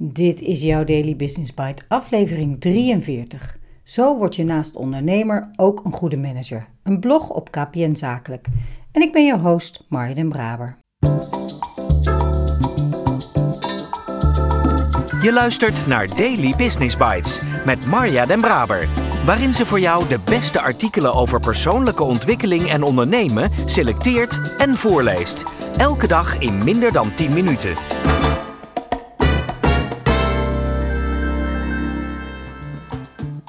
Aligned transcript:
Dit 0.00 0.40
is 0.40 0.62
jouw 0.62 0.84
Daily 0.84 1.16
Business 1.16 1.54
Bite, 1.54 1.82
aflevering 1.88 2.60
43. 2.60 3.58
Zo 3.84 4.16
word 4.16 4.36
je 4.36 4.44
naast 4.44 4.76
ondernemer 4.76 5.50
ook 5.56 5.84
een 5.84 5.92
goede 5.92 6.16
manager. 6.16 6.66
Een 6.82 7.00
blog 7.00 7.30
op 7.30 7.50
KPN 7.50 7.94
Zakelijk. 7.94 8.46
En 8.92 9.02
ik 9.02 9.12
ben 9.12 9.24
je 9.24 9.38
host, 9.38 9.84
Marja 9.88 10.14
den 10.14 10.28
Braber. 10.28 10.76
Je 15.22 15.30
luistert 15.32 15.86
naar 15.86 16.06
Daily 16.16 16.54
Business 16.56 16.96
Bites 16.96 17.40
met 17.64 17.86
Marja 17.86 18.26
den 18.26 18.40
Braber, 18.40 18.88
waarin 19.24 19.54
ze 19.54 19.66
voor 19.66 19.80
jou 19.80 20.08
de 20.08 20.18
beste 20.24 20.60
artikelen 20.60 21.14
over 21.14 21.40
persoonlijke 21.40 22.02
ontwikkeling 22.02 22.68
en 22.68 22.82
ondernemen 22.82 23.50
selecteert 23.64 24.40
en 24.58 24.74
voorleest. 24.74 25.44
Elke 25.76 26.06
dag 26.06 26.38
in 26.38 26.64
minder 26.64 26.92
dan 26.92 27.14
10 27.14 27.32
minuten. 27.32 27.76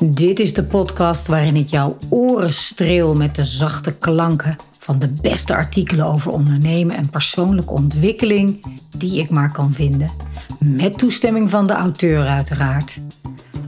Dit 0.03 0.39
is 0.39 0.53
de 0.53 0.63
podcast 0.63 1.27
waarin 1.27 1.55
ik 1.55 1.67
jouw 1.67 1.97
oren 2.09 2.53
streel 2.53 3.15
met 3.15 3.35
de 3.35 3.43
zachte 3.43 3.97
klanken 3.97 4.55
van 4.79 4.99
de 4.99 5.07
beste 5.07 5.55
artikelen 5.55 6.05
over 6.05 6.31
ondernemen 6.31 6.95
en 6.95 7.09
persoonlijke 7.09 7.73
ontwikkeling 7.73 8.65
die 8.97 9.21
ik 9.21 9.29
maar 9.29 9.51
kan 9.51 9.73
vinden. 9.73 10.11
Met 10.59 10.97
toestemming 10.97 11.49
van 11.49 11.67
de 11.67 11.73
auteur 11.73 12.25
uiteraard. 12.25 13.01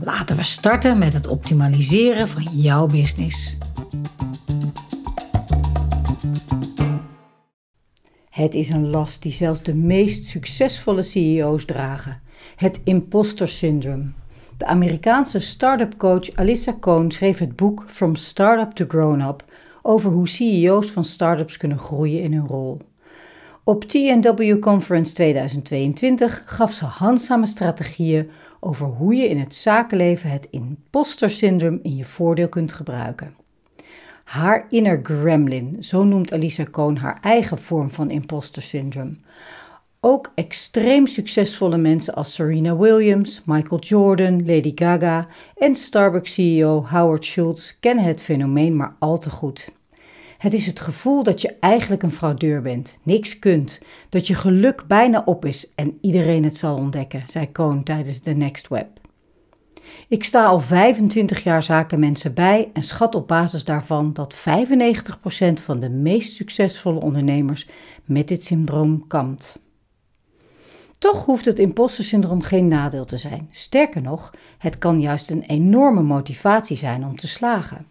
Laten 0.00 0.36
we 0.36 0.42
starten 0.42 0.98
met 0.98 1.12
het 1.12 1.26
optimaliseren 1.26 2.28
van 2.28 2.42
jouw 2.52 2.86
business. 2.86 3.58
Het 8.30 8.54
is 8.54 8.68
een 8.68 8.90
last 8.90 9.22
die 9.22 9.32
zelfs 9.32 9.62
de 9.62 9.74
meest 9.74 10.24
succesvolle 10.24 11.02
CEO's 11.02 11.64
dragen: 11.64 12.20
het 12.56 12.80
imposter 12.84 13.48
syndroom. 13.48 14.14
De 14.62 14.68
Amerikaanse 14.68 15.38
start-up 15.38 15.96
coach 15.96 16.36
Alyssa 16.36 16.76
Cohn 16.80 17.10
schreef 17.10 17.38
het 17.38 17.56
boek 17.56 17.84
From 17.86 18.16
Startup 18.16 18.72
to 18.72 18.84
Grown 18.88 19.20
Up 19.20 19.44
over 19.82 20.10
hoe 20.10 20.28
CEO's 20.28 20.90
van 20.90 21.04
startups 21.04 21.56
kunnen 21.56 21.78
groeien 21.78 22.22
in 22.22 22.32
hun 22.32 22.46
rol. 22.46 22.80
Op 23.64 23.84
TNW 23.84 24.58
Conference 24.58 25.14
2022 25.14 26.42
gaf 26.46 26.72
ze 26.72 26.84
handzame 26.84 27.46
strategieën 27.46 28.30
over 28.60 28.86
hoe 28.86 29.14
je 29.14 29.28
in 29.28 29.38
het 29.38 29.54
zakenleven 29.54 30.30
het 30.30 30.48
imposter 30.50 31.30
syndroom 31.30 31.78
in 31.82 31.96
je 31.96 32.04
voordeel 32.04 32.48
kunt 32.48 32.72
gebruiken. 32.72 33.34
Haar 34.24 34.66
inner 34.68 35.00
gremlin, 35.02 35.76
zo 35.80 36.04
noemt 36.04 36.32
Alisa 36.32 36.64
Cohn 36.70 36.96
haar 36.96 37.18
eigen 37.20 37.58
vorm 37.58 37.90
van 37.90 38.10
imposter 38.10 38.62
syndroom. 38.62 39.18
Ook 40.04 40.32
extreem 40.34 41.06
succesvolle 41.06 41.76
mensen 41.76 42.14
als 42.14 42.34
Serena 42.34 42.76
Williams, 42.76 43.42
Michael 43.44 43.80
Jordan, 43.80 44.46
Lady 44.46 44.72
Gaga 44.74 45.26
en 45.56 45.74
Starbucks-CEO 45.74 46.86
Howard 46.86 47.24
Schultz 47.24 47.72
kennen 47.80 48.04
het 48.04 48.20
fenomeen 48.20 48.76
maar 48.76 48.96
al 48.98 49.18
te 49.18 49.30
goed. 49.30 49.72
Het 50.38 50.52
is 50.52 50.66
het 50.66 50.80
gevoel 50.80 51.22
dat 51.22 51.40
je 51.40 51.56
eigenlijk 51.60 52.02
een 52.02 52.10
fraudeur 52.10 52.62
bent, 52.62 52.98
niks 53.02 53.38
kunt, 53.38 53.80
dat 54.08 54.26
je 54.26 54.34
geluk 54.34 54.84
bijna 54.86 55.22
op 55.24 55.44
is 55.44 55.72
en 55.74 55.98
iedereen 56.00 56.44
het 56.44 56.56
zal 56.56 56.76
ontdekken, 56.76 57.22
zei 57.26 57.52
Cohn 57.52 57.82
tijdens 57.82 58.20
The 58.20 58.30
Next 58.30 58.68
Web. 58.68 58.88
Ik 60.08 60.24
sta 60.24 60.44
al 60.44 60.60
25 60.60 61.42
jaar 61.42 61.62
zakenmensen 61.62 62.34
bij 62.34 62.70
en 62.72 62.82
schat 62.82 63.14
op 63.14 63.28
basis 63.28 63.64
daarvan 63.64 64.12
dat 64.12 64.36
95% 64.36 64.38
van 65.52 65.80
de 65.80 65.90
meest 65.90 66.34
succesvolle 66.34 67.00
ondernemers 67.00 67.68
met 68.04 68.28
dit 68.28 68.44
syndroom 68.44 69.06
kampt. 69.06 69.60
Toch 71.02 71.24
hoeft 71.24 71.44
het 71.44 71.58
imposter-syndroom 71.58 72.42
geen 72.42 72.68
nadeel 72.68 73.04
te 73.04 73.16
zijn. 73.16 73.48
Sterker 73.50 74.02
nog, 74.02 74.34
het 74.58 74.78
kan 74.78 75.00
juist 75.00 75.30
een 75.30 75.42
enorme 75.42 76.02
motivatie 76.02 76.76
zijn 76.76 77.04
om 77.04 77.16
te 77.16 77.28
slagen. 77.28 77.86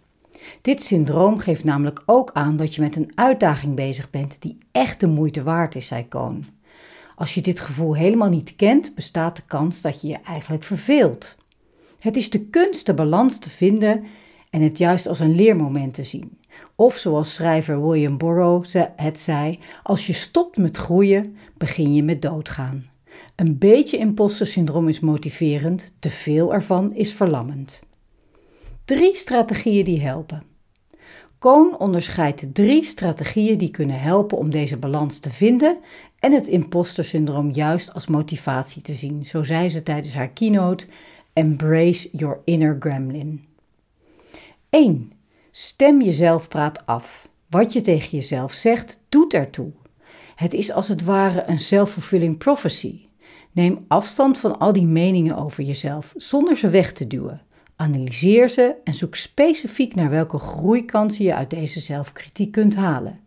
Dit 0.62 0.84
syndroom 0.84 1.40
geeft 1.40 1.64
namelijk 1.64 2.04
ook 2.06 2.30
aan 2.34 2.58
dat 2.58 2.76
je 2.76 2.82
met 2.82 2.96
een 2.96 3.12
uitdaging 3.16 3.76
bezig 3.76 4.10
bent 4.10 4.42
die 4.42 4.58
echt 4.72 5.00
de 5.00 5.08
moeite 5.08 5.44
waard 5.44 5.76
is, 5.76 5.88
zei 5.88 6.08
Cohn. 6.08 6.46
Als 7.16 7.34
je 7.34 7.42
dit 7.42 7.60
gevoel 7.60 7.96
helemaal 7.96 8.30
niet 8.30 8.56
kent, 8.56 8.96
bestaat 8.96 9.36
de 9.36 9.44
kans 9.48 9.82
dat 9.82 10.02
je 10.02 10.08
je 10.08 10.18
eigenlijk 10.24 10.64
verveelt. 10.64 11.38
Het 12.00 12.16
is 12.16 12.30
de 12.30 12.46
kunst 12.46 12.86
de 12.86 12.94
balans 12.94 13.40
te 13.40 13.50
vinden 13.50 14.04
en 14.50 14.62
het 14.62 14.78
juist 14.78 15.08
als 15.08 15.20
een 15.20 15.36
leermoment 15.36 15.94
te 15.94 16.04
zien. 16.04 16.38
Of 16.76 16.96
zoals 16.98 17.36
schrijver 17.36 17.88
William 17.88 18.18
Burroughs 18.18 18.74
het 18.96 19.20
zei: 19.20 19.60
als 19.84 20.08
je 20.08 20.14
stopt 20.14 20.58
met 20.58 20.78
groeien, 20.78 21.38
begin 21.58 21.94
je 21.94 22.04
met 22.04 22.22
doodgaan. 22.22 22.91
Een 23.36 23.58
beetje 23.58 23.98
imposter 23.98 24.48
syndroom 24.48 24.88
is 24.88 25.00
motiverend, 25.00 25.94
te 26.00 26.10
veel 26.10 26.54
ervan 26.54 26.94
is 26.94 27.14
verlammend. 27.14 27.84
Drie 28.86 29.16
strategieën 29.16 29.86
die 29.86 30.02
helpen. 30.02 30.44
Cohn 31.40 31.76
onderscheidt 31.78 32.54
drie 32.54 32.84
strategieën 32.84 33.58
die 33.58 33.72
kunnen 33.72 34.00
helpen 34.00 34.38
om 34.38 34.50
deze 34.50 34.78
balans 34.78 35.20
te 35.20 35.30
vinden 35.30 35.78
en 36.20 36.32
het 36.32 36.48
imposter 36.48 37.06
syndroom 37.06 37.52
juist 37.52 37.94
als 37.94 38.08
motivatie 38.08 38.82
te 38.82 38.96
zien. 38.96 39.26
Zo 39.26 39.44
zei 39.44 39.70
ze 39.70 39.84
tijdens 39.84 40.14
haar 40.14 40.30
keynote: 40.30 40.88
Embrace 41.34 42.10
your 42.12 42.40
inner 42.44 42.76
gremlin. 42.80 43.46
1. 44.70 45.12
Stem 45.52 46.02
jezelf 46.02 46.48
praat 46.48 46.86
af. 46.86 47.30
Wat 47.50 47.74
je 47.74 47.82
tegen 47.82 48.10
jezelf 48.10 48.54
zegt, 48.54 49.02
doet 49.10 49.34
ertoe. 49.34 49.72
Het 50.42 50.54
is 50.54 50.72
als 50.72 50.88
het 50.88 51.04
ware 51.04 51.44
een 51.48 51.60
self-fulfilling 51.60 52.38
prophecy. 52.38 53.00
Neem 53.52 53.86
afstand 53.88 54.38
van 54.38 54.60
al 54.60 54.74
die 54.74 54.86
meningen 54.86 55.38
over 55.38 55.64
jezelf 55.64 56.14
zonder 56.16 56.58
ze 56.58 56.70
weg 56.70 56.94
te 56.94 57.08
duwen. 57.08 57.42
Analyseer 57.76 58.50
ze 58.50 58.76
en 58.84 58.94
zoek 58.94 59.16
specifiek 59.16 59.96
naar 59.96 60.10
welke 60.10 60.38
groeikansen 60.38 61.26
je 61.26 61.36
uit 61.36 61.50
deze 61.50 61.80
zelfkritiek 61.80 62.52
kunt 62.52 62.76
halen. 62.76 63.20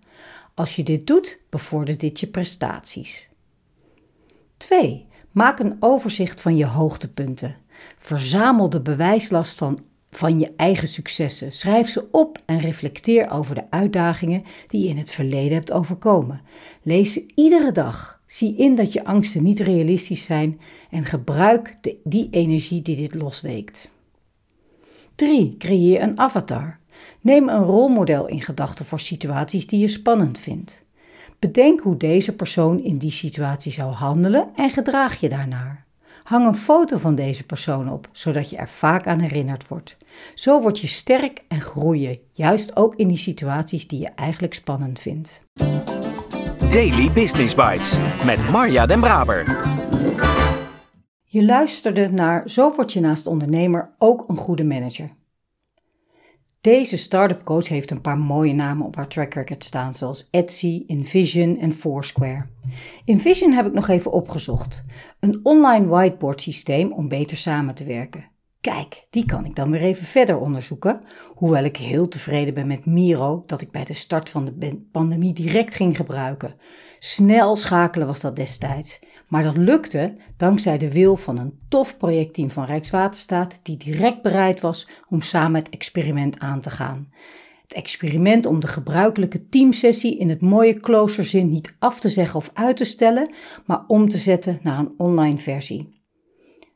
Als 0.55 0.77
je 0.77 0.83
dit 0.83 1.07
doet, 1.07 1.39
bevordert 1.49 2.01
dit 2.01 2.21
je 2.21 2.27
prestaties. 2.27 3.31
2. 4.57 5.07
Maak 5.31 5.59
een 5.59 5.77
overzicht 5.81 6.41
van 6.41 6.57
je 6.57 6.67
hoogtepunten. 6.67 7.57
Verzamel 7.97 8.69
de 8.69 8.81
bewijslast 8.81 9.59
van, 9.59 9.79
van 10.17 10.39
je 10.39 10.53
eigen 10.57 10.89
successen. 10.89 11.53
Schrijf 11.53 11.89
ze 11.89 12.07
op 12.11 12.39
en 12.45 12.61
reflecteer 12.61 13.31
over 13.31 13.55
de 13.55 13.65
uitdagingen 13.71 14.43
die 14.67 14.83
je 14.83 14.89
in 14.89 14.99
het 14.99 15.11
verleden 15.11 15.53
hebt 15.53 15.73
overkomen. 15.73 16.41
Lees 16.83 17.13
ze 17.13 17.27
iedere 17.35 17.73
dag. 17.73 18.21
Zie 18.27 18.57
in 18.57 18.75
dat 18.75 18.93
je 18.93 19.05
angsten 19.05 19.43
niet 19.43 19.61
realistisch 19.61 20.25
zijn 20.25 20.61
en 20.91 21.05
gebruik 21.05 21.77
die 22.05 22.29
energie 22.31 22.83
die 22.83 22.97
dit 22.97 23.15
losweekt. 23.15 23.91
3. 25.15 25.57
Creëer 25.59 26.03
een 26.03 26.19
avatar. 26.19 26.79
Neem 27.21 27.49
een 27.49 27.65
rolmodel 27.65 28.27
in 28.27 28.41
gedachten 28.41 28.85
voor 28.85 29.01
situaties 29.01 29.67
die 29.67 29.81
je 29.81 29.89
spannend 29.89 30.39
vindt. 30.39 30.85
Bedenk 31.39 31.81
hoe 31.81 31.97
deze 31.97 32.35
persoon 32.35 32.83
in 32.83 32.99
die 32.99 33.11
situatie 33.11 33.73
zou 33.73 33.93
handelen 33.93 34.49
en 34.57 34.71
gedraag 34.71 35.21
je 35.21 35.29
daarnaar. 35.29 35.85
Hang 36.25 36.47
een 36.47 36.57
foto 36.57 36.99
van 36.99 37.15
deze 37.15 37.45
persoon 37.45 37.93
op, 37.93 38.09
zodat 38.13 38.51
je 38.51 38.57
er 38.57 38.69
vaak 38.69 39.07
aan 39.07 39.21
herinnerd 39.21 39.69
wordt. 39.69 39.97
Zo 40.35 40.61
word 40.61 40.79
je 40.81 40.87
sterk 40.87 41.45
en 41.49 41.61
groei 41.61 42.01
je, 42.01 42.21
juist 42.33 42.77
ook 42.77 42.95
in 42.95 43.09
die 43.09 43.17
situaties 43.17 43.87
die 43.87 44.01
je 44.01 44.09
eigenlijk 44.15 44.55
spannend 44.55 44.99
vindt. 44.99 45.43
Daily 46.71 47.13
Business 47.13 47.55
Bites 47.55 47.99
met 48.25 48.51
Marja 48.51 48.87
Den 48.87 49.01
Braber. 49.01 49.63
Je 51.25 51.45
luisterde 51.45 52.11
naar 52.11 52.51
Zo 52.51 52.75
word 52.77 52.93
je 52.93 53.01
naast 53.01 53.27
ondernemer 53.27 53.95
ook 53.99 54.29
een 54.29 54.39
goede 54.39 54.65
manager. 54.65 55.11
Deze 56.65 56.97
startup 56.97 57.45
coach 57.45 57.69
heeft 57.69 57.91
een 57.91 58.01
paar 58.01 58.19
mooie 58.19 58.53
namen 58.53 58.87
op 58.87 58.97
haar 58.97 59.09
track 59.09 59.35
record 59.35 59.65
staan, 59.65 59.95
zoals 59.95 60.29
Etsy, 60.31 60.85
Envision 60.87 61.59
en 61.59 61.73
Foursquare. 61.73 62.47
Envision 63.05 63.53
heb 63.53 63.67
ik 63.67 63.73
nog 63.73 63.89
even 63.89 64.13
opgezocht. 64.13 64.83
Een 65.21 65.41
online 65.43 65.87
whiteboard 65.87 66.43
systeem 66.43 66.93
om 66.93 67.09
beter 67.09 67.37
samen 67.37 67.75
te 67.75 67.85
werken. 67.85 68.25
Kijk, 68.65 69.07
die 69.11 69.27
kan 69.27 69.45
ik 69.45 69.55
dan 69.55 69.71
weer 69.71 69.81
even 69.81 70.05
verder 70.05 70.39
onderzoeken. 70.39 71.01
Hoewel 71.35 71.65
ik 71.65 71.77
heel 71.77 72.09
tevreden 72.09 72.55
ben 72.55 72.67
met 72.67 72.87
Miro, 72.87 73.43
dat 73.47 73.61
ik 73.61 73.71
bij 73.71 73.85
de 73.85 73.95
start 73.95 74.31
van 74.31 74.45
de 74.45 74.87
pandemie 74.93 75.33
direct 75.33 75.75
ging 75.75 75.97
gebruiken. 75.97 76.55
Snel 76.99 77.57
schakelen 77.57 78.07
was 78.07 78.21
dat 78.21 78.37
destijds. 78.37 79.01
Maar 79.29 79.43
dat 79.43 79.57
lukte 79.57 80.17
dankzij 80.37 80.79
de 80.79 80.93
wil 80.93 81.17
van 81.17 81.39
een 81.39 81.59
tof 81.69 81.97
projectteam 81.97 82.51
van 82.51 82.65
Rijkswaterstaat, 82.65 83.61
die 83.63 83.77
direct 83.77 84.23
bereid 84.23 84.61
was 84.61 84.89
om 85.09 85.21
samen 85.21 85.61
het 85.61 85.71
experiment 85.71 86.39
aan 86.39 86.61
te 86.61 86.71
gaan. 86.71 87.13
Het 87.63 87.73
experiment 87.73 88.47
om 88.47 88.61
de 88.61 88.69
gebruikelijke 88.69 89.49
teamsessie 89.49 90.19
in 90.19 90.29
het 90.29 90.41
mooie 90.41 90.81
closerzin 90.81 91.49
niet 91.49 91.75
af 91.79 92.01
te 92.01 92.09
zeggen 92.09 92.37
of 92.37 92.51
uit 92.55 92.77
te 92.77 92.85
stellen, 92.85 93.35
maar 93.67 93.85
om 93.87 94.09
te 94.09 94.19
zetten 94.19 94.59
naar 94.63 94.79
een 94.79 94.95
online 94.97 95.39
versie. 95.39 96.04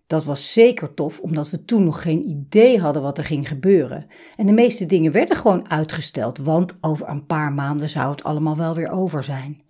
Dat 0.08 0.24
was 0.24 0.52
zeker 0.52 0.94
tof, 0.94 1.20
omdat 1.20 1.50
we 1.50 1.64
toen 1.64 1.84
nog 1.84 2.02
geen 2.02 2.28
idee 2.28 2.80
hadden 2.80 3.02
wat 3.02 3.18
er 3.18 3.24
ging 3.24 3.48
gebeuren. 3.48 4.06
En 4.36 4.46
de 4.46 4.52
meeste 4.52 4.86
dingen 4.86 5.12
werden 5.12 5.36
gewoon 5.36 5.70
uitgesteld, 5.70 6.38
want 6.38 6.78
over 6.80 7.08
een 7.08 7.26
paar 7.26 7.52
maanden 7.52 7.88
zou 7.88 8.10
het 8.10 8.24
allemaal 8.24 8.56
wel 8.56 8.74
weer 8.74 8.90
over 8.90 9.24
zijn. 9.24 9.62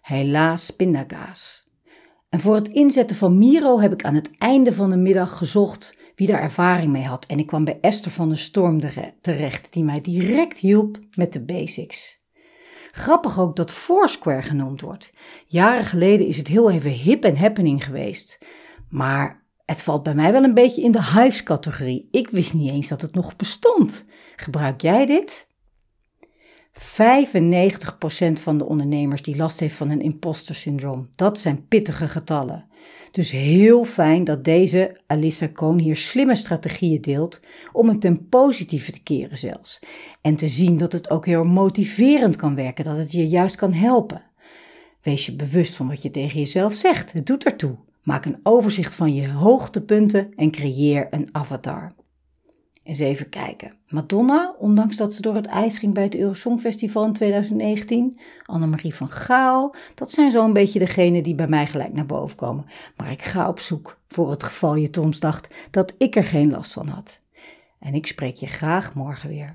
Helaas 0.00 0.70
pindakaas. 0.70 1.68
En 2.28 2.40
voor 2.40 2.54
het 2.54 2.68
inzetten 2.68 3.16
van 3.16 3.38
Miro 3.38 3.80
heb 3.80 3.92
ik 3.92 4.04
aan 4.04 4.14
het 4.14 4.30
einde 4.38 4.72
van 4.72 4.90
de 4.90 4.96
middag 4.96 5.36
gezocht 5.36 5.96
wie 6.14 6.26
daar 6.26 6.40
ervaring 6.40 6.92
mee 6.92 7.04
had. 7.04 7.26
En 7.26 7.38
ik 7.38 7.46
kwam 7.46 7.64
bij 7.64 7.78
Esther 7.80 8.10
van 8.10 8.28
de 8.28 8.36
Storm 8.36 8.80
terecht, 9.20 9.72
die 9.72 9.84
mij 9.84 10.00
direct 10.00 10.58
hielp 10.58 10.98
met 11.16 11.32
de 11.32 11.44
basics. 11.44 12.22
Grappig 12.90 13.40
ook 13.40 13.56
dat 13.56 13.72
Foursquare 13.72 14.42
genoemd 14.42 14.80
wordt. 14.80 15.12
Jaren 15.46 15.84
geleden 15.84 16.26
is 16.26 16.36
het 16.36 16.48
heel 16.48 16.70
even 16.70 16.90
hip 16.90 17.24
en 17.24 17.36
happening 17.36 17.84
geweest. 17.84 18.38
Maar 18.88 19.43
het 19.64 19.82
valt 19.82 20.02
bij 20.02 20.14
mij 20.14 20.32
wel 20.32 20.44
een 20.44 20.54
beetje 20.54 20.82
in 20.82 20.92
de 20.92 21.04
Hives-categorie. 21.04 22.08
Ik 22.10 22.28
wist 22.28 22.54
niet 22.54 22.70
eens 22.70 22.88
dat 22.88 23.00
het 23.00 23.14
nog 23.14 23.36
bestond. 23.36 24.06
Gebruik 24.36 24.80
jij 24.80 25.06
dit? 25.06 25.46
95% 26.74 26.76
van 28.32 28.58
de 28.58 28.64
ondernemers 28.64 29.22
die 29.22 29.36
last 29.36 29.60
heeft 29.60 29.74
van 29.74 29.90
een 29.90 30.00
imposter 30.00 30.54
syndroom. 30.54 31.08
Dat 31.14 31.38
zijn 31.38 31.68
pittige 31.68 32.08
getallen. 32.08 32.66
Dus 33.10 33.30
heel 33.30 33.84
fijn 33.84 34.24
dat 34.24 34.44
deze 34.44 35.00
Alissa 35.06 35.48
Cohn 35.48 35.78
hier 35.78 35.96
slimme 35.96 36.34
strategieën 36.34 37.00
deelt 37.00 37.40
om 37.72 37.88
het 37.88 38.00
ten 38.00 38.28
positieve 38.28 38.92
te 38.92 39.02
keren 39.02 39.38
zelfs. 39.38 39.80
En 40.20 40.36
te 40.36 40.48
zien 40.48 40.76
dat 40.76 40.92
het 40.92 41.10
ook 41.10 41.26
heel 41.26 41.44
motiverend 41.44 42.36
kan 42.36 42.54
werken, 42.54 42.84
dat 42.84 42.96
het 42.96 43.12
je 43.12 43.28
juist 43.28 43.56
kan 43.56 43.72
helpen. 43.72 44.22
Wees 45.02 45.26
je 45.26 45.36
bewust 45.36 45.74
van 45.74 45.88
wat 45.88 46.02
je 46.02 46.10
tegen 46.10 46.38
jezelf 46.38 46.74
zegt, 46.74 47.12
het 47.12 47.26
doet 47.26 47.44
ertoe. 47.44 47.76
Maak 48.04 48.24
een 48.24 48.40
overzicht 48.42 48.94
van 48.94 49.14
je 49.14 49.30
hoogtepunten 49.30 50.34
en 50.34 50.50
creëer 50.50 51.06
een 51.10 51.28
avatar. 51.32 51.94
Eens 52.82 52.98
even 52.98 53.28
kijken. 53.28 53.72
Madonna, 53.88 54.54
ondanks 54.58 54.96
dat 54.96 55.14
ze 55.14 55.22
door 55.22 55.34
het 55.34 55.46
ijs 55.46 55.78
ging 55.78 55.94
bij 55.94 56.02
het 56.02 56.16
Eurosongfestival 56.16 57.04
in 57.04 57.12
2019. 57.12 58.18
Annemarie 58.42 58.94
van 58.94 59.08
Gaal. 59.08 59.74
Dat 59.94 60.10
zijn 60.10 60.30
zo'n 60.30 60.52
beetje 60.52 60.78
degenen 60.78 61.22
die 61.22 61.34
bij 61.34 61.48
mij 61.48 61.66
gelijk 61.66 61.92
naar 61.92 62.06
boven 62.06 62.36
komen. 62.36 62.66
Maar 62.96 63.10
ik 63.10 63.22
ga 63.22 63.48
op 63.48 63.60
zoek 63.60 63.98
voor 64.08 64.30
het 64.30 64.42
geval 64.42 64.74
je 64.74 64.90
Toms 64.90 65.20
dacht 65.20 65.68
dat 65.70 65.94
ik 65.98 66.16
er 66.16 66.24
geen 66.24 66.50
last 66.50 66.72
van 66.72 66.88
had. 66.88 67.20
En 67.78 67.94
ik 67.94 68.06
spreek 68.06 68.36
je 68.36 68.46
graag 68.46 68.94
morgen 68.94 69.28
weer. 69.28 69.54